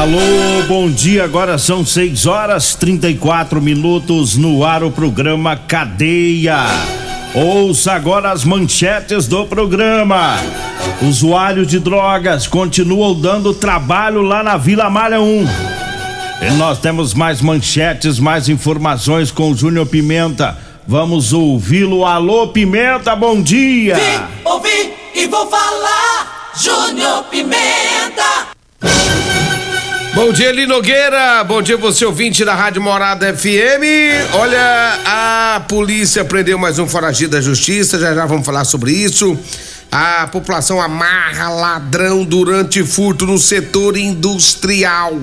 [0.00, 1.24] Alô, bom dia.
[1.24, 6.56] Agora são 6 horas 34 minutos no ar o programa Cadeia.
[7.34, 10.36] Ouça agora as manchetes do programa.
[11.02, 15.79] Usuários de drogas continuam dando trabalho lá na Vila Malha 1.
[16.42, 20.56] E nós temos mais manchetes, mais informações com o Júnior Pimenta.
[20.86, 22.06] Vamos ouvi-lo.
[22.06, 23.94] Alô, Pimenta, bom dia.
[23.94, 26.50] Vim, ouvi e vou falar.
[26.56, 28.48] Júnior Pimenta.
[30.14, 31.44] Bom dia, Eli Nogueira.
[31.44, 34.32] Bom dia, você ouvinte da Rádio Morada FM.
[34.32, 37.98] Olha, a polícia prendeu mais um foragido da justiça.
[37.98, 39.38] Já já vamos falar sobre isso.
[39.92, 45.18] A população amarra ladrão durante furto no setor industrial.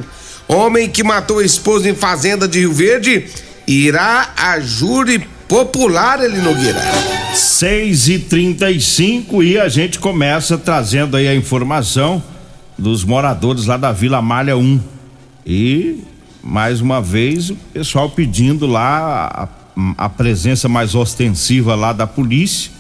[0.47, 3.25] Homem que matou a esposa em fazenda de Rio Verde
[3.67, 6.81] irá a júri popular, Eli Nogueira.
[7.33, 12.23] 6 e 35 e a gente começa trazendo aí a informação
[12.77, 14.79] dos moradores lá da Vila Malha 1.
[15.45, 16.03] E
[16.41, 22.71] mais uma vez o pessoal pedindo lá a, a presença mais ostensiva lá da polícia,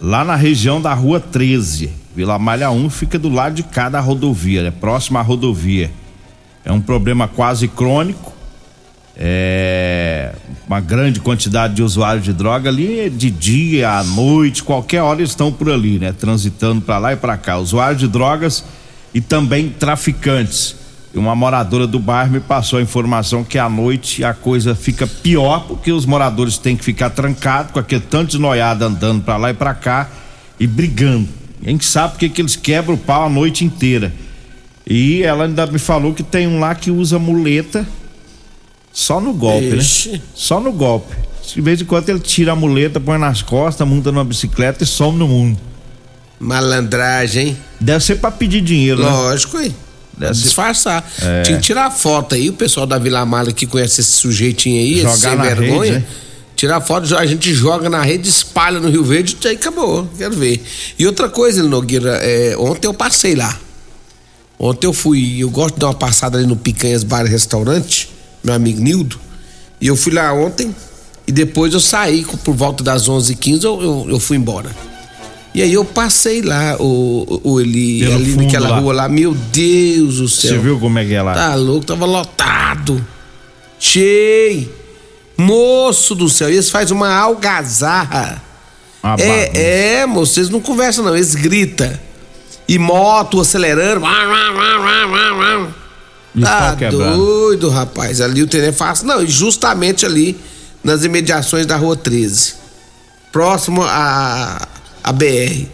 [0.00, 1.90] lá na região da Rua 13.
[2.14, 5.90] Vila Malha 1 fica do lado de cada rodovia, é próxima à rodovia.
[6.64, 8.32] É um problema quase crônico.
[9.16, 10.34] É
[10.66, 15.52] uma grande quantidade de usuários de droga ali de dia, à noite, qualquer hora estão
[15.52, 16.12] por ali, né?
[16.12, 17.58] Transitando para lá e para cá.
[17.58, 18.64] Usuários de drogas
[19.12, 20.76] e também traficantes.
[21.14, 25.66] Uma moradora do bairro me passou a informação que à noite a coisa fica pior
[25.68, 29.50] porque os moradores têm que ficar trancados com aquele tanto de noiada andando para lá
[29.50, 30.08] e para cá
[30.58, 31.28] e brigando.
[31.62, 34.10] Gente sabe porque que eles quebram o pau a noite inteira.
[34.86, 37.86] E ela ainda me falou que tem um lá que usa muleta
[38.92, 40.12] só no golpe, Ixi.
[40.12, 40.20] né?
[40.34, 41.14] Só no golpe.
[41.54, 44.86] De vez em quando ele tira a muleta, põe nas costas, monta numa bicicleta e
[44.86, 45.58] some no mundo.
[46.38, 47.58] Malandragem, hein?
[47.80, 49.08] Deve ser pra pedir dinheiro, né?
[49.10, 49.74] Lógico, hein?
[50.16, 51.08] Deve Disfarçar.
[51.22, 51.42] É.
[51.42, 54.92] Tinha que tirar foto aí, o pessoal da Vila Malha que conhece esse sujeitinho aí,
[54.94, 55.92] esse Jogar sem na vergonha.
[55.92, 56.04] rede, né?
[56.56, 60.08] Tirar foto, a gente joga na rede, espalha no Rio Verde, aí acabou.
[60.16, 60.62] Quero ver.
[60.98, 63.58] E outra coisa, Nogueira, é, ontem eu passei lá.
[64.62, 68.08] Ontem eu fui, eu gosto de dar uma passada ali no Picanhas Bar e Restaurante,
[68.44, 69.18] meu amigo Nildo.
[69.80, 70.72] E eu fui lá ontem
[71.26, 74.70] e depois eu saí por volta das 11h15, eu, eu, eu fui embora.
[75.52, 78.78] E aí eu passei lá, o, o, Eli, Pelo ali naquela lá.
[78.78, 80.52] rua lá, meu Deus do céu.
[80.52, 81.34] Você viu como é que é lá?
[81.34, 83.04] Tá louco, tava lotado.
[83.80, 84.70] Cheio.
[85.36, 88.40] Moço do céu, eles fazem uma algazarra.
[89.18, 91.92] É, é, moço, vocês não conversam não, eles gritam.
[92.74, 94.04] E moto acelerando.
[96.34, 96.70] E Tá
[97.16, 98.20] doido, rapaz.
[98.20, 99.06] Ali o trem é fácil.
[99.06, 100.36] Não, e justamente ali
[100.82, 102.54] nas imediações da Rua 13.
[103.30, 104.66] Próximo a,
[105.04, 105.66] a BR.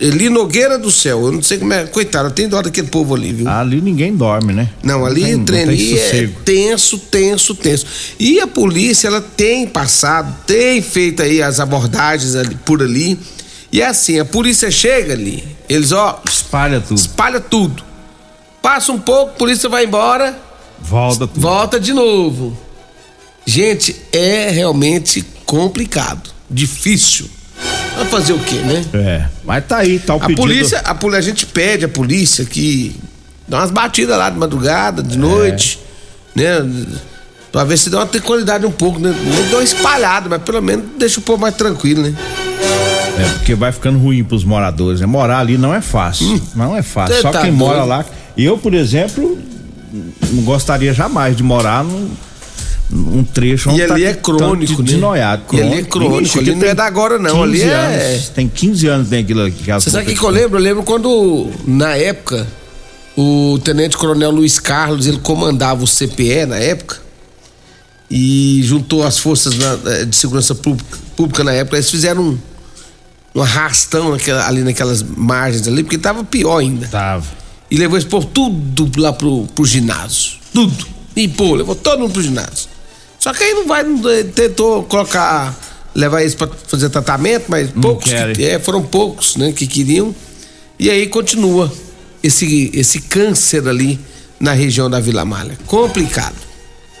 [0.00, 1.26] Eli Nogueira do céu.
[1.26, 1.84] Eu não sei como é.
[1.84, 3.48] Coitado, tenho dó daquele povo ali, viu?
[3.48, 4.70] Ali ninguém dorme, né?
[4.82, 7.86] Não, ali tem- o trem não tem ali é tenso, tenso, tenso.
[8.18, 13.18] E a polícia, ela tem passado, tem feito aí as abordagens ali, por ali.
[13.72, 16.96] E é assim, a polícia chega ali, eles, ó, Espalha tudo.
[16.98, 17.84] espalha tudo.
[18.62, 20.38] Passa um pouco, a polícia vai embora,
[20.80, 21.40] Volta tudo.
[21.40, 22.56] volta de novo.
[23.44, 27.28] Gente, é realmente complicado, difícil.
[27.96, 28.84] Vai fazer o quê, né?
[28.92, 29.28] É.
[29.44, 30.36] Mas tá aí, tá o A pedido.
[30.36, 32.94] polícia, a, poli- a gente pede a polícia que
[33.48, 35.04] dá umas batidas lá de madrugada, É.
[35.04, 35.78] de noite,
[36.34, 36.56] né?
[37.52, 39.10] Pra ver se dá uma tranquilidade um pouco, né?
[39.10, 42.14] Não dá uma espalhada, mas pelo menos deixa o povo mais tranquilo, né?
[43.18, 45.06] É, porque vai ficando ruim pros moradores, né?
[45.06, 46.40] Morar ali não é fácil.
[46.54, 47.20] Não é fácil.
[47.22, 47.88] Só tá quem mora doido.
[47.88, 48.04] lá.
[48.36, 49.38] Eu, por exemplo,
[50.32, 52.10] não gostaria jamais de morar num,
[52.92, 54.88] um trecho E ali é crônico, né?
[54.90, 55.42] desnoiado.
[55.52, 58.28] E ali é crônico, Ixi, ali não é da agora, não, ali 15 é- anos,
[58.28, 59.64] tem 15 anos tem aquilo aqui.
[59.72, 60.58] Você sabe o que, que eu lembro?
[60.58, 62.46] Eu lembro quando, na época,
[63.16, 66.98] o Tenente Coronel Luiz Carlos, ele comandava o CPE na época
[68.10, 72.38] e juntou as forças na- eh, de segurança pública, pública na época, eles fizeram um,
[73.36, 76.88] um arrastão naquela- ali naquelas margens ali, porque tava pior ainda.
[76.88, 77.24] Tava.
[77.70, 80.32] E levou esse povo tudo lá pro, pro ginásio.
[80.52, 80.86] Tudo.
[81.14, 82.68] E pô, levou todo mundo pro ginásio.
[83.18, 85.54] Só que aí não vai, não, eh, tentou colocar,
[85.94, 88.34] levar eles pra fazer tratamento, mas poucos, querem.
[88.34, 90.14] que, é, foram poucos, né, que queriam.
[90.78, 91.72] E aí continua
[92.22, 93.98] esse, esse câncer ali
[94.38, 95.58] na região da Vila Malha.
[95.66, 96.36] Complicado.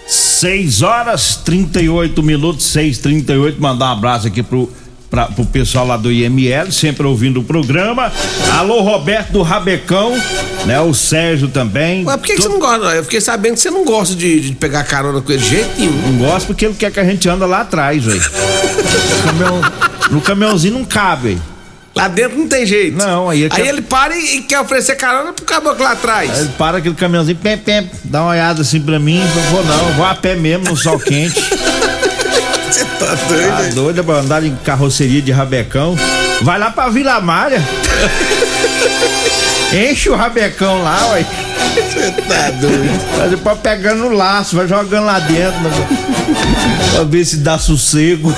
[0.06, 4.70] 6 horas 38 minutos, 6 38 Mandar um abraço aqui pro,
[5.10, 8.12] pra, pro pessoal lá do IML, sempre ouvindo o programa.
[8.58, 10.12] Alô, Roberto do Rabecão,
[10.64, 10.80] né?
[10.80, 12.04] O Sérgio também.
[12.04, 12.86] Mas por que, que você não gosta?
[12.94, 15.78] Eu fiquei sabendo que você não gosta de, de pegar carona com ele de jeito
[15.78, 15.92] nenhum.
[16.12, 18.20] Não gosto porque ele quer que a gente anda lá atrás, velho.
[18.20, 19.72] No caminhão-
[20.10, 21.38] No caminhãozinho não cabe.
[21.94, 22.94] Lá dentro não tem jeito.
[22.98, 26.30] Não, aí Aí ele para e, e quer oferecer carona pro caboclo lá atrás.
[26.30, 29.64] Aí ele para aquele caminhãozinho, pem, pem, dá uma olhada assim pra mim, eu vou
[29.64, 31.40] não, vou a pé mesmo no sol quente.
[32.98, 33.48] Tá doido?
[33.48, 35.96] Tá doido pra andar em carroceria de rabecão.
[36.42, 37.62] Vai lá pra Vila Malha.
[39.72, 41.26] Enche o rabecão lá, ué.
[41.74, 43.16] Você tá doido.
[43.16, 45.58] Vai depois pegando o laço, vai jogando lá dentro.
[46.92, 48.34] Pra ver se dá sossego.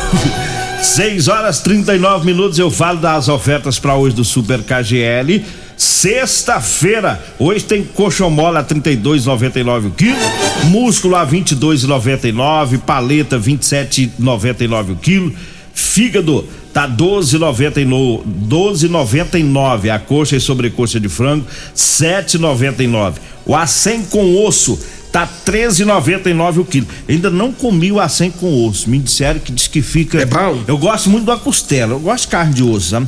[0.83, 2.59] 6 horas 39 minutos.
[2.59, 5.45] Eu falo das ofertas para hoje do Super KGL.
[5.79, 10.19] Sexta-feira, hoje tem coxão mole a 32,99 o quilo,
[10.65, 15.33] músculo a 22,99, paleta 27,99 o quilo,
[15.73, 21.47] fígado tá 12,99, 12,99 a coxa e sobrecoxa de frango,
[21.77, 23.15] 7,99.
[23.47, 24.77] O acém com osso
[25.13, 26.89] tá 13,99 o quilo.
[27.09, 28.91] Ainda não comi o acém com osso.
[28.91, 30.61] Me disseram que diz que fica É bom?
[30.67, 31.93] Eu gosto muito da costela.
[31.95, 33.07] Eu gosto de carne de osso, sabe?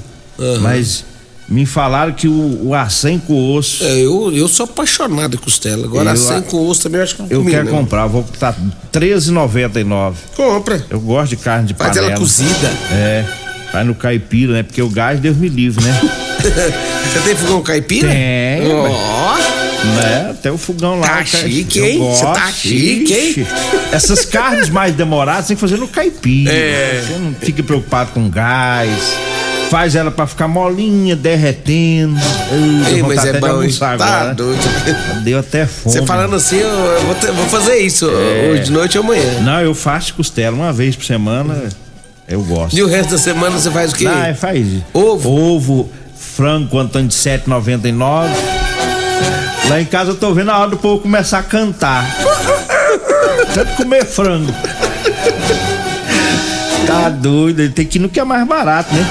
[0.62, 1.04] Mas
[1.50, 5.84] me falaram que o, o acém com osso É, eu, eu sou apaixonado em costela.
[5.84, 7.72] Agora, Eu- sem com osso também eu acho que não eu comi, quero não.
[7.78, 8.06] comprar.
[8.06, 8.54] Vou tá
[8.92, 10.14] 13,99.
[10.36, 10.84] Compra.
[10.88, 12.12] Eu gosto de carne de Faz panela.
[12.12, 12.68] ela cozida.
[12.92, 13.24] É.
[13.72, 14.62] Vai no caipira, né?
[14.62, 16.00] Porque o gás Deus me livre, né?
[16.40, 18.08] Você tem fogão caipira?
[18.08, 19.36] Tem, Ó,
[19.96, 20.30] né?
[20.30, 21.06] Até o fogão lá.
[21.06, 21.98] Tá ca- chique, hein?
[21.98, 23.46] Você tá chique, hein?
[23.92, 26.52] Essas carnes mais demoradas tem que fazer no caipira.
[26.52, 27.04] É.
[27.06, 28.90] Você não fica preocupado com gás.
[29.70, 32.18] Faz ela pra ficar molinha, derretendo.
[32.88, 34.34] Ei, deu mas é de bom, Tá agora.
[34.34, 34.58] doido.
[35.22, 35.94] Deu até fome.
[35.94, 38.50] Você falando assim, eu, eu vou, ter- vou fazer isso É.
[38.50, 39.40] hoje de noite ou amanhã.
[39.42, 41.62] Não, eu faço costela uma vez por semana.
[42.26, 42.76] Eu gosto.
[42.76, 44.06] E o resto da semana você faz o quê?
[44.08, 44.66] Ah, faz.
[44.92, 45.30] Ovo?
[45.30, 48.28] Ovo, frango, contando de 7,99.
[49.68, 52.04] Lá em casa eu tô vendo a hora do povo começar a cantar.
[53.54, 54.52] Tanto comer frango.
[56.86, 59.06] Tá doido, ele tem que ir no que é mais barato, né?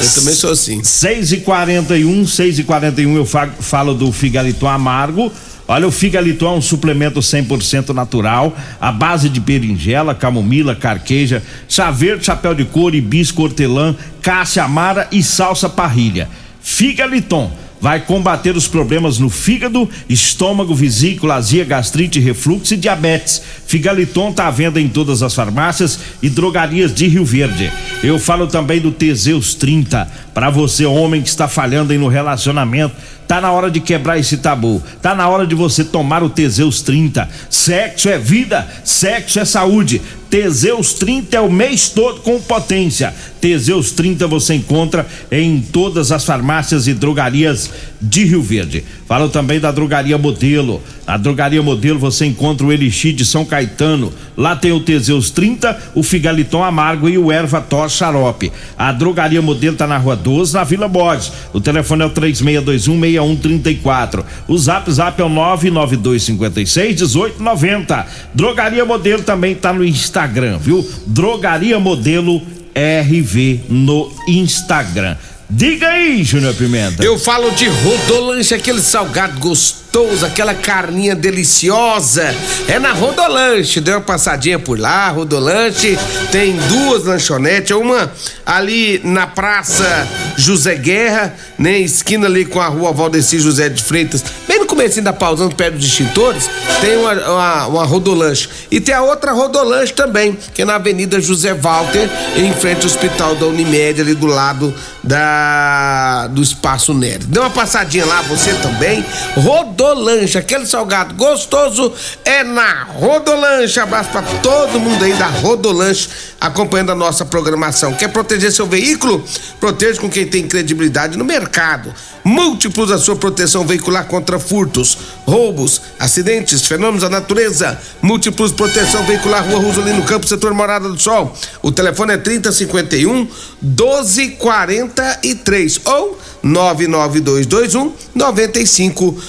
[0.00, 0.82] Eu também sou assim.
[0.82, 5.32] 6 e 41 6 e 41 eu fa- falo do Figaliton Amargo.
[5.66, 11.90] Olha, o Figaliton é um suplemento 100% natural, à base de berinjela, camomila, carqueja, chá
[11.90, 16.28] verde, chapéu de couro, hibisco, hortelã, cássia amara e salsa parrilha.
[16.60, 17.50] Figaliton
[17.80, 23.42] vai combater os problemas no fígado, estômago, vesícula, azia, gastrite, refluxo e diabetes.
[23.66, 27.70] Figaliton está à venda em todas as farmácias e drogarias de Rio Verde.
[28.02, 32.94] Eu falo também do Teseus 30, para você homem que está falhando aí no relacionamento.
[33.26, 34.82] Tá na hora de quebrar esse tabu.
[35.00, 37.28] Tá na hora de você tomar o Teseus 30.
[37.48, 40.02] Sexo é vida, sexo é saúde.
[40.34, 43.14] Teseus 30 é o mês todo com potência.
[43.40, 47.70] Teseus 30 você encontra em todas as farmácias e drogarias
[48.04, 48.84] de Rio Verde.
[49.06, 50.82] Falo também da Drogaria Modelo.
[51.06, 54.12] Na Drogaria Modelo você encontra o Elixir de São Caetano.
[54.36, 58.50] Lá tem o Teseus 30, o Figaliton Amargo e o Erva Tor Xarope.
[58.76, 61.30] A Drogaria Modelo tá na Rua 12, na Vila Borges.
[61.52, 64.24] O telefone é o 36216134.
[64.48, 68.04] O Zap Zap é o 992561890.
[68.34, 70.84] Drogaria Modelo também tá no Instagram, viu?
[71.06, 72.42] Drogaria Modelo
[72.74, 75.16] RV no Instagram.
[75.48, 77.04] Diga aí, Júnior Pimenta.
[77.04, 82.34] Eu falo de Rodolanche, aquele salgado gostoso, aquela carninha deliciosa.
[82.66, 85.98] É na Rodolanche, deu uma passadinha por lá, Rodolanche.
[86.32, 88.10] Tem duas lanchonetes, uma
[88.44, 91.78] ali na Praça José Guerra, né?
[91.78, 94.24] Esquina ali com a rua Valdeci José de Freitas,
[94.64, 96.48] no começo da pausando perto dos extintores,
[96.80, 98.48] tem uma, uma, uma rodolanche.
[98.70, 102.86] E tem a outra rodolanche também, que é na Avenida José Walter, em frente ao
[102.86, 107.24] Hospital da Unimed, ali do lado da do Espaço Nery.
[107.24, 109.04] Dê uma passadinha lá, você também.
[109.36, 111.92] Rodolanche, aquele salgado gostoso
[112.24, 113.78] é na Rodolanche.
[113.78, 116.08] Abraço pra todo mundo aí da Rodolanche
[116.40, 117.92] acompanhando a nossa programação.
[117.94, 119.24] Quer proteger seu veículo?
[119.60, 121.92] Proteja com quem tem credibilidade no mercado.
[122.22, 124.96] Múltiplos a sua proteção veicular contra furtos,
[125.26, 127.76] roubos, acidentes, fenômenos da natureza.
[128.00, 131.36] Múltiplos proteção veicular Rua Rosolino Campo, setor Morada do Sol.
[131.60, 133.26] O telefone é 3051
[133.60, 139.24] 1243 ou 99221 9500.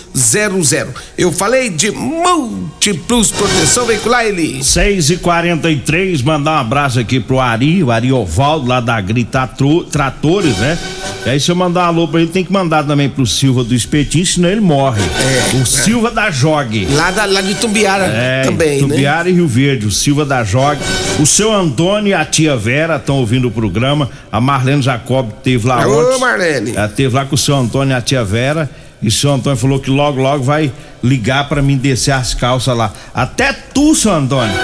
[1.18, 4.64] Eu falei de múltiplos proteção veicular, Eli.
[4.64, 9.50] 6 e 43 mandar um abraço aqui pro Ari, o Ari Ovaldo, lá da Grita
[9.90, 10.78] Tratores, né?
[11.26, 13.64] E aí, se eu mandar um alô pra ele, tem que mandar também pro Silva
[13.64, 15.02] do Espetinho, senão ele morre.
[15.02, 15.66] É, o é.
[15.66, 16.86] Silva da Jogue.
[16.92, 18.88] Lá, da, lá de Tumbiara É, também, né?
[18.88, 20.82] Tumbiara e Rio Verde, o Silva da Jogue.
[21.20, 24.08] O seu Antônio e a tia Vera estão ouvindo o programa.
[24.32, 26.20] A Marlene Jacob teve lá Ô, ontem.
[26.20, 26.74] Marlene.
[26.76, 28.70] Ela teve lá com o seu Antônio e a tia Vera.
[29.02, 30.72] E o seu Antônio falou que logo, logo vai
[31.04, 32.92] ligar pra mim descer as calças lá.
[33.14, 34.56] Até tu, seu Antônio.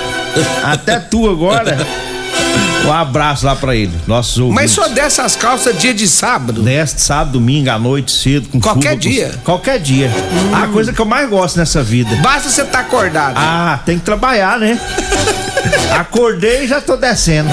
[0.64, 1.78] Até tu agora.
[2.86, 3.92] Um abraço lá pra ele.
[4.08, 4.56] Nossos ouvintes.
[4.64, 6.64] Mas só dessas calças dia de sábado.
[6.64, 9.32] Deste sábado, domingo, à noite, cedo, com Qualquer chuva, com- dia?
[9.44, 10.12] Qualquer dia.
[10.52, 12.16] A coisa que eu mais gosto nessa vida.
[12.24, 13.36] Basta você estar acordado.
[13.38, 14.80] Ah, tem que trabalhar, né?
[16.00, 17.50] Acordei e já tô descendo.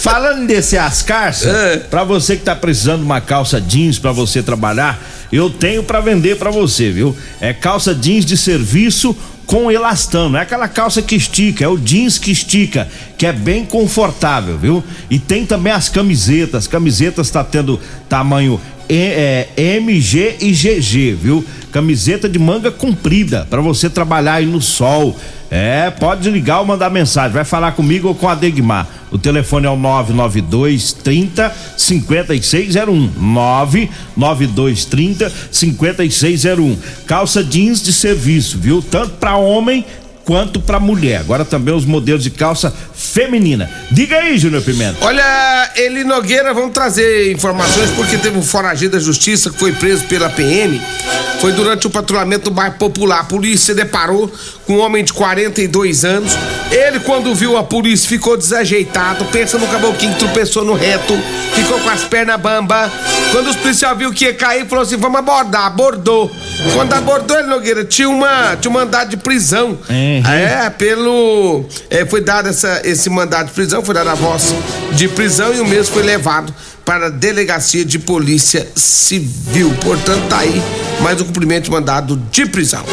[0.00, 1.76] Falando em descer as calças, É.
[1.76, 4.98] pra você que tá precisando de uma calça jeans pra você trabalhar,
[5.30, 7.16] eu tenho pra vender pra você, viu?
[7.40, 9.16] É calça jeans de serviço
[9.46, 12.88] com elastano, é aquela calça que estica, é o jeans que estica,
[13.18, 14.82] que é bem confortável, viu?
[15.10, 17.78] E tem também as camisetas, camisetas tá tendo
[18.08, 18.60] tamanho
[18.94, 21.44] e- é, MG e GG, viu?
[21.72, 25.18] Camiseta de manga comprida pra você trabalhar aí no sol.
[25.50, 27.32] É, pode ligar ou mandar mensagem.
[27.32, 28.86] Vai falar comigo ou com a Degmar.
[29.10, 33.10] O telefone é o 992 30 5601.
[33.18, 36.76] 992 30 5601.
[37.06, 38.82] Calça jeans de serviço, viu?
[38.82, 39.84] Tanto pra homem
[40.24, 41.20] quanto pra mulher.
[41.20, 43.70] Agora também os modelos de calça feminina.
[43.90, 44.98] Diga aí, Júnior Pimenta.
[45.00, 50.04] Olha, Eli Nogueira, vamos trazer informações porque teve um foragido da justiça que foi preso
[50.04, 50.80] pela PM.
[51.40, 53.20] Foi durante o patrulhamento do bairro Popular.
[53.20, 54.32] A polícia deparou
[54.66, 56.32] com um homem de 42 anos.
[56.70, 59.24] Ele, quando viu a polícia, ficou desajeitado.
[59.26, 61.18] Pensa no caboclinho que tropeçou no reto.
[61.54, 62.90] Ficou com as pernas bamba.
[63.32, 65.66] Quando os policiais viu que ia cair, falou assim: vamos abordar.
[65.66, 66.30] Abordou.
[66.74, 69.78] Quando abordou ele, Nogueira, tinha, uma, tinha um mandado de prisão.
[69.88, 70.22] Uhum.
[70.30, 71.64] É, pelo.
[71.90, 74.54] é, foi dado essa, esse mandado de prisão, foi dada a voz
[74.92, 76.54] de prisão e o mesmo foi levado
[76.84, 79.72] para a delegacia de polícia civil.
[79.82, 80.62] Portanto, tá aí
[81.00, 82.84] mais um cumprimento de mandado de prisão.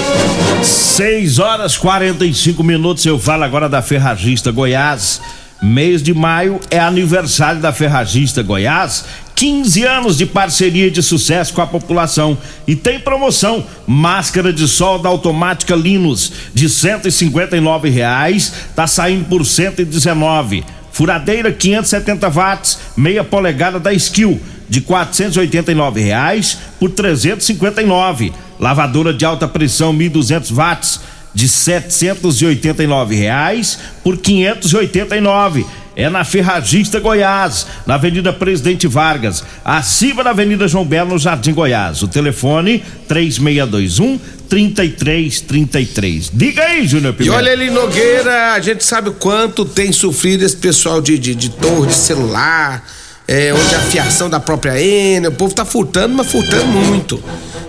[0.64, 3.06] 6 horas 45 minutos.
[3.06, 5.22] Eu falo agora da Ferragista Goiás.
[5.62, 9.04] Mês de maio é aniversário da Ferragista Goiás.
[9.40, 12.38] 15 anos de parceria de sucesso com a população.
[12.68, 19.46] E tem promoção: máscara de sol da Automática Linus de 159 reais, tá saindo por
[19.46, 20.66] 119.
[20.92, 28.34] Furadeira 570 watts, meia polegada da Skill de 489 reais por 359.
[28.60, 31.00] Lavadora de alta pressão 1.200 watts
[31.34, 35.66] de 789 reais por 589.
[36.00, 41.54] É na Ferragista Goiás, na Avenida Presidente Vargas, acima da Avenida João Belo, no Jardim
[41.54, 42.02] Goiás.
[42.02, 46.32] O telefone 3621 3333.
[46.34, 47.36] Diga aí, Júnior E Pimenta.
[47.36, 51.50] olha ali, Nogueira, a gente sabe o quanto tem sofrido esse pessoal de, de, de
[51.50, 52.88] torre de celular,
[53.28, 57.22] é, onde a fiação da própria N, o povo tá furtando, mas furtando muito.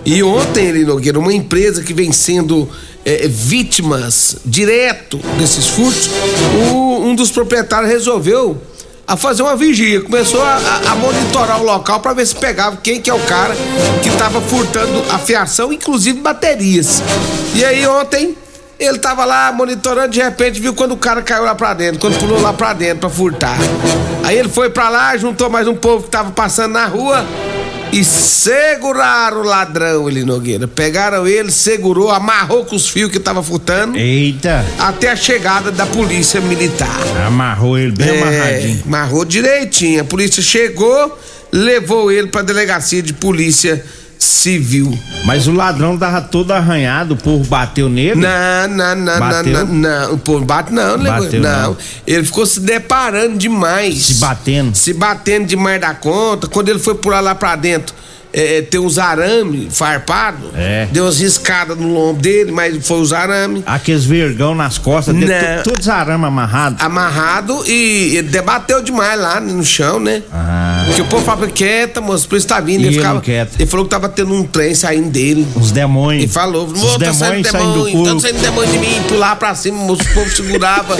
[0.05, 2.69] E ontem, ali, Nogueira, uma empresa que vem sendo
[3.05, 6.09] é, vítimas direto desses furtos,
[6.71, 8.57] o- um dos proprietários resolveu
[9.07, 10.55] a fazer uma vigia, começou a,
[10.89, 13.53] a- monitorar o local para ver se pegava quem que é o cara
[14.03, 17.01] que tava furtando a fiação, inclusive baterias.
[17.55, 18.37] E aí ontem
[18.79, 22.17] ele tava lá monitorando, de repente viu quando o cara caiu lá pra dentro, quando
[22.19, 23.57] pulou lá pra dentro pra furtar.
[24.23, 27.25] Aí ele foi pra lá, juntou mais um povo que tava passando na rua
[27.91, 30.67] e seguraram o ladrão, ele Nogueira.
[30.67, 35.85] Pegaram ele, segurou, amarrou com os fios que tava furtando Eita, até a chegada da
[35.85, 36.97] polícia militar.
[37.25, 38.83] amarrou ele bem É, amarradinho.
[38.85, 40.01] amarrou direitinho.
[40.01, 41.19] A polícia chegou,
[41.51, 43.83] levou ele pra delegacia de polícia
[44.21, 44.97] civil.
[45.25, 48.21] Mas o ladrão tava todo arranhado, o povo bateu nele.
[48.21, 49.65] Não, não, não, não, Bateu?
[49.65, 50.13] não, não.
[50.13, 50.97] O povo bate não?
[50.97, 51.61] Bateu, não.
[51.61, 51.77] não.
[52.05, 53.95] Ele ficou se deparando demais.
[54.05, 54.75] Se batendo.
[54.75, 56.47] Se batendo demais da conta.
[56.47, 57.95] Quando ele foi pular lá pra dentro,
[58.33, 60.51] é, tem uns arame farpado.
[60.55, 60.87] É.
[60.91, 63.63] Deu umas riscadas no lombo dele, mas foi os arame.
[63.65, 65.63] Aqueles vergão nas costas dele, Não.
[65.63, 66.77] todos arame amarrado.
[66.79, 70.23] Amarrado e ele debateu demais lá no chão, né?
[70.31, 70.60] Ah.
[70.91, 72.81] Porque o povo falava, quieta, moço, por isso tá vindo.
[72.81, 73.55] E Ele, ficava, quieto.
[73.57, 75.47] ele falou que tava tendo um trem saindo dele.
[75.55, 76.23] Os demônios.
[76.23, 80.01] Ele falou, moço, tá saindo demônio, tá saindo demônio de mim, pular pra cima, moço,
[80.03, 80.97] o povo segurava.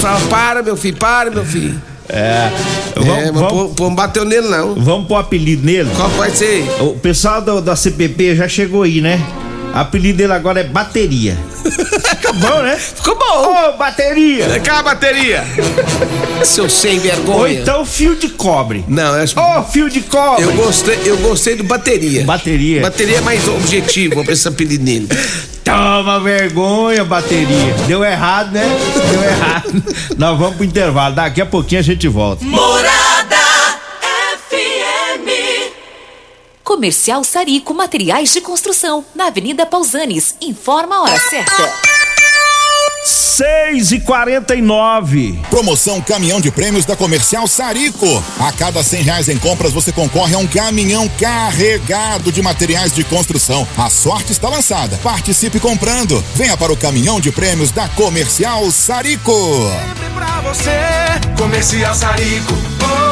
[0.00, 1.80] Falava, para, meu filho, para, meu filho.
[2.08, 2.50] É.
[2.94, 4.74] Vamos, é, mas vamos, não bateu nele, não.
[4.76, 5.90] vamos pôr apelido nele.
[5.96, 6.64] Qual vai ser?
[6.80, 9.20] O pessoal do- da CPP já chegou aí, né?
[9.74, 11.36] O apelido dele agora é bateria.
[12.32, 12.76] Fica bom, né?
[12.76, 13.52] Ficou bom.
[13.68, 14.48] Ô, bateria!
[14.60, 15.44] Cadê a bateria?
[16.44, 17.60] Seu sem Ou vergonha.
[17.60, 18.84] então fio de cobre.
[18.88, 20.42] Não, eu acho Ô, fio de cobre!
[20.44, 22.24] Eu gostei, eu gostei do bateria.
[22.24, 22.80] Bateria.
[22.82, 25.08] Bateria é mais objetivo pra esse apelido nele.
[25.64, 27.74] Toma vergonha, bateria.
[27.86, 28.64] Deu errado, né?
[29.12, 29.84] Deu errado.
[30.18, 31.14] Nós vamos pro intervalo.
[31.14, 32.44] Daqui a pouquinho a gente volta.
[32.44, 33.36] Morada
[34.48, 35.72] FM.
[36.64, 40.34] Comercial Sarico Materiais de Construção, na Avenida Pausanes.
[40.40, 41.91] Informa a hora certa.
[43.04, 48.06] 6 e 49 Promoção Caminhão de Prêmios da Comercial Sarico.
[48.38, 53.02] A cada cem reais em compras você concorre a um caminhão carregado de materiais de
[53.04, 53.66] construção.
[53.76, 54.98] A sorte está lançada.
[55.02, 56.22] Participe comprando.
[56.34, 59.32] Venha para o Caminhão de Prêmios da Comercial Sarico.
[60.14, 60.70] pra você,
[61.36, 62.52] Comercial Sarico.
[62.82, 63.11] Oh,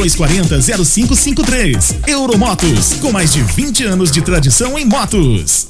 [0.01, 1.95] 99240 0553.
[2.07, 5.67] Euromotos, com mais de 20 anos de tradição em motos.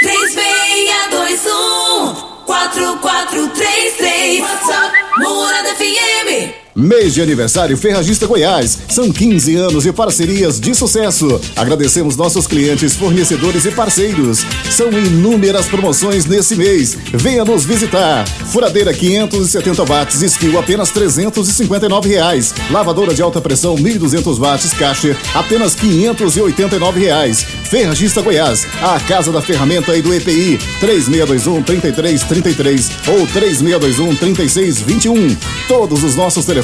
[0.00, 6.63] 3621 4433 WhatsApp Morada FM.
[6.76, 8.76] Mês de aniversário Ferragista Goiás.
[8.88, 11.40] São 15 anos de parcerias de sucesso.
[11.54, 14.44] Agradecemos nossos clientes, fornecedores e parceiros.
[14.72, 16.98] São inúmeras promoções nesse mês.
[17.12, 18.26] Venha nos visitar.
[18.26, 22.52] Furadeira 570 watts, skill apenas 359 reais.
[22.68, 27.46] Lavadora de alta pressão 1200 watts, caixa apenas 589 reais.
[27.70, 35.36] Ferragista Goiás, a casa da ferramenta e do EPI 3621 3333 ou 3621 3621.
[35.68, 36.63] Todos os nossos telefones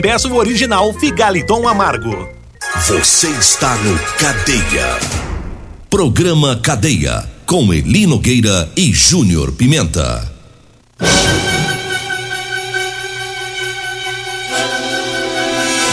[0.01, 2.27] peça o original Figaliton Amargo.
[2.87, 4.97] Você está no Cadeia.
[5.89, 7.29] Programa Cadeia.
[7.45, 10.31] Com Eli Nogueira e Júnior Pimenta.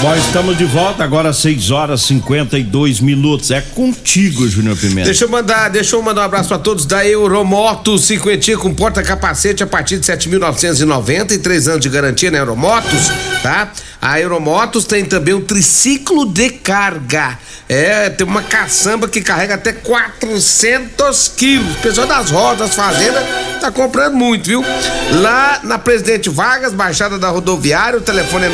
[0.03, 3.51] Nós estamos de volta agora às 6 horas 52 minutos.
[3.51, 5.07] É contigo, Júnior Pimenta.
[5.07, 9.61] Deixa eu mandar, deixa eu mandar um abraço para todos da Euromotos, cinquentinha com porta-capacete
[9.65, 13.11] a partir de 7.990 e três anos de garantia na Euromotos,
[13.43, 13.73] tá?
[14.01, 17.37] A Euromotos tem também o triciclo de carga.
[17.69, 21.77] É, tem uma caçamba que carrega até 400 quilos.
[21.79, 23.23] Pessoal das rodas, das fazendas,
[23.61, 24.65] tá comprando muito, viu?
[25.21, 28.49] Lá na Presidente Vargas, Baixada da Rodoviária, o telefone é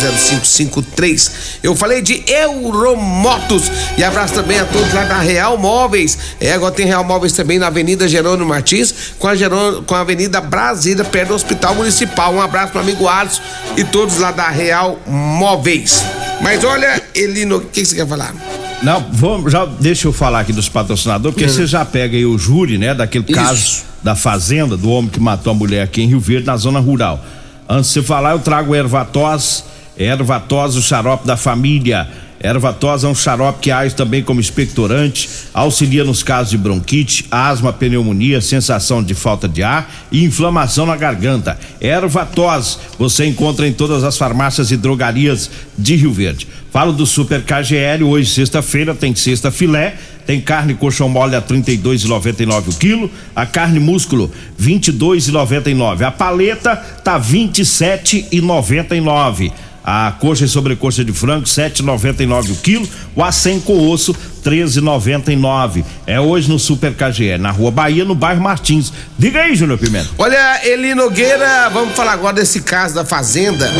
[0.00, 1.30] 992400553.
[1.62, 3.70] Eu falei de Euromotos.
[3.96, 6.18] E abraço também a todos lá da Real Móveis.
[6.40, 10.00] É, agora tem Real Móveis também na Avenida Jerônimo Martins, com a, Jerônimo, com a
[10.00, 12.34] Avenida Brasília, perto do Hospital Municipal.
[12.34, 13.42] Um abraço pro amigo Alisson
[13.76, 16.04] e todos lá da Real Móveis.
[16.42, 18.34] Mas olha, Elino, o que, que você quer falar?
[18.82, 21.54] Não, vamos, já deixa eu falar aqui dos patrocinadores, porque Hum.
[21.54, 23.34] você já pega aí o júri, né, daquele Isso.
[23.34, 26.80] caso da fazenda, do homem que matou a mulher aqui em Rio Verde, na zona
[26.80, 27.22] rural.
[27.68, 29.64] Antes de você falar, eu trago ervatós,
[30.04, 32.08] ervatós, o xarope da família.
[32.42, 37.70] Ervatós é um xarope que age também como expectorante, auxilia nos casos de bronquite, asma,
[37.70, 41.58] pneumonia, sensação de falta de ar e inflamação na garganta.
[41.78, 46.48] Ervatós você encontra em todas as farmácias e drogarias de Rio Verde.
[46.70, 52.68] Falo do Super KGL, hoje sexta-feira tem sexta filé, tem carne coxão mole a 32,99
[52.68, 56.06] o quilo, a carne músculo 22,99.
[56.06, 59.52] A paleta tá 27,99.
[59.84, 65.84] A coxa e sobrecoxa de frango 7,99 o quilo, o acém com osso 13,99.
[66.06, 68.92] É hoje no Super KGL, na Rua Bahia, no bairro Martins.
[69.18, 70.08] Diga aí, Júnior Pimenta.
[70.18, 73.70] Olha, Eli Nogueira, vamos falar agora desse caso da Fazenda,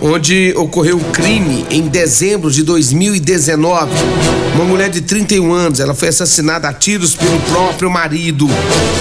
[0.00, 3.90] onde ocorreu um crime em dezembro de 2019.
[4.54, 8.48] Uma mulher de 31 anos, ela foi assassinada a tiros pelo próprio marido.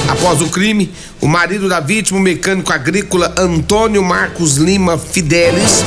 [0.08, 5.84] Após o crime, o marido da vítima, o mecânico agrícola Antônio Marcos Lima Fidelis,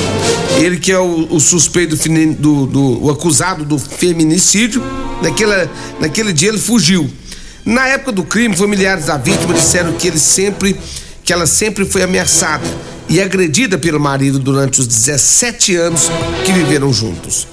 [0.59, 4.83] ele que é o, o suspeito do, do- do- o acusado do feminicídio,
[5.23, 7.11] naquela, naquele dia ele fugiu.
[7.65, 10.79] Na época do crime, familiares da vítima disseram que ele sempre,
[11.25, 12.67] que ela sempre foi ameaçada
[13.09, 16.11] e agredida pelo marido durante os 17 anos
[16.45, 17.47] que viveram juntos.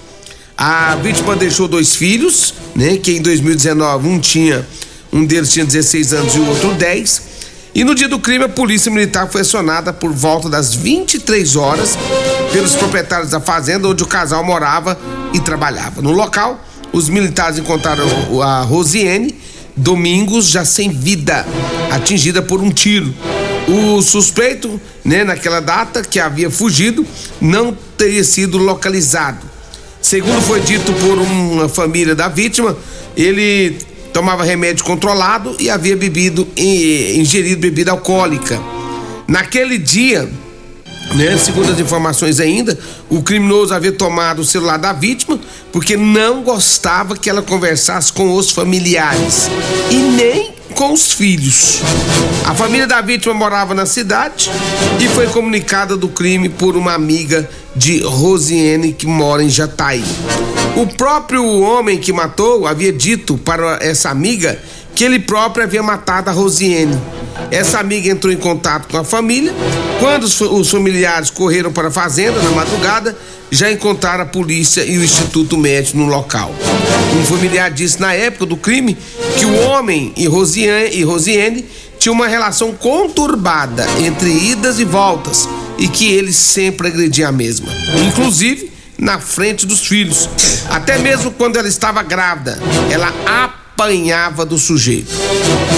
[0.57, 2.97] A vítima deixou dois filhos, né?
[2.97, 4.67] Que em 2019 um tinha,
[5.11, 7.21] um deles tinha 16 anos e o outro 10.
[7.75, 11.95] E no dia do crime, a polícia militar foi acionada por volta das 23 horas
[12.51, 14.97] pelos proprietários da fazenda onde o casal morava
[15.31, 16.01] e trabalhava.
[16.01, 16.59] No local,
[16.93, 18.05] os militares encontraram
[18.41, 19.35] a Rosiane
[19.77, 21.45] Domingos já sem vida,
[21.91, 23.13] atingida por um tiro.
[23.67, 27.05] O suspeito, né, naquela data que havia fugido,
[27.39, 29.45] não teria sido localizado.
[30.01, 32.75] Segundo foi dito por uma família da vítima,
[33.15, 33.77] ele
[34.11, 38.59] tomava remédio controlado e havia bebido, ingerido bebida alcoólica.
[39.27, 40.27] Naquele dia,
[41.15, 42.77] né, segundo as informações ainda,
[43.09, 45.39] o criminoso havia tomado o celular da vítima
[45.71, 49.49] porque não gostava que ela conversasse com os familiares
[49.89, 51.81] e nem com os filhos.
[52.45, 54.51] A família da vítima morava na cidade
[54.99, 60.03] e foi comunicada do crime por uma amiga de Rosiane que mora em Jataí.
[60.75, 64.59] O próprio homem que matou havia dito para essa amiga
[64.93, 66.99] que ele próprio havia matado a Rosiane.
[67.49, 69.53] Essa amiga entrou em contato com a família.
[69.99, 73.17] Quando os, familiares correram para a fazenda na madrugada,
[73.49, 76.53] já encontraram a polícia e o Instituto Médico no local.
[77.17, 78.97] Um familiar disse na época do crime
[79.37, 81.65] que o homem e Rosiane, e Rosiane
[81.97, 87.67] tinham uma relação conturbada entre idas e voltas e que ele sempre agredia a mesma,
[88.07, 90.29] inclusive na frente dos filhos.
[90.69, 92.59] Até mesmo quando ela estava grávida,
[92.91, 95.11] ela apanhava do sujeito.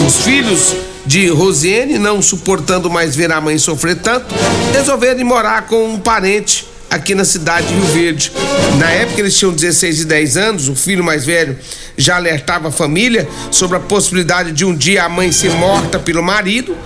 [0.08, 0.74] Os filhos
[1.10, 4.36] de Rosiane, não suportando mais ver a mãe sofrer tanto,
[4.72, 8.32] resolveram ir morar com um parente aqui na cidade de Rio Verde.
[8.78, 11.58] Na época eles tinham 16 e 10 anos, o filho mais velho
[11.98, 16.22] já alertava a família sobre a possibilidade de um dia a mãe ser morta pelo
[16.22, 16.78] marido,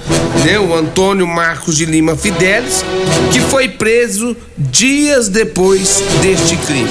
[0.45, 2.81] né, o Antônio Marcos de Lima Fidelis,
[3.29, 6.89] que foi preso dias depois deste crime.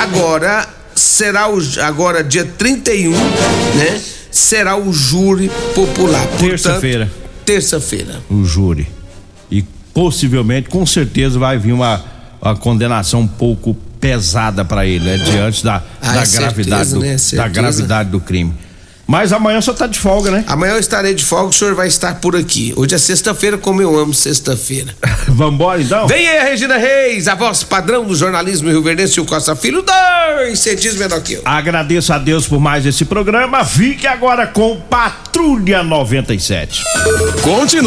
[0.00, 0.64] Agora
[0.94, 4.00] será o agora dia 31, né?
[4.30, 6.26] Será o júri popular.
[6.38, 7.10] Terça-feira.
[7.44, 8.20] Terça-feira.
[8.30, 8.86] O júri.
[9.50, 9.62] E
[9.94, 12.04] possivelmente, com certeza, vai vir uma,
[12.40, 15.16] uma condenação um pouco pesada para ele, né?
[15.18, 17.12] Diante da, Ah, da é certeza, gravidade do, né?
[17.12, 17.48] da Certeza.
[17.48, 18.52] gravidade do crime.
[19.08, 20.44] Mas amanhã só tá de folga, né?
[20.46, 22.74] Amanhã eu estarei de folga, o senhor vai estar por aqui.
[22.76, 24.94] Hoje é sexta-feira, como eu amo sexta-feira.
[25.28, 26.06] Vambora então?
[26.06, 29.56] Vem aí a Regina Reis, a voz padrão do jornalismo Rio Verdense e o Costa
[29.56, 31.42] Filho, dois centímetros menor que eu.
[31.42, 33.64] Agradeço a Deus por mais esse programa.
[33.64, 36.84] Fique agora com Patrulha 97.
[37.42, 37.86] Continua.